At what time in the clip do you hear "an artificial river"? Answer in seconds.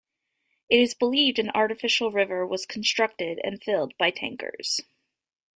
1.37-2.43